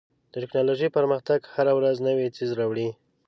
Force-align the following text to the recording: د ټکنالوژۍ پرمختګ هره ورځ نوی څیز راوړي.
د 0.31 0.33
ټکنالوژۍ 0.43 0.89
پرمختګ 0.97 1.39
هره 1.55 1.73
ورځ 1.77 1.95
نوی 2.07 2.27
څیز 2.37 2.49
راوړي. 2.59 2.89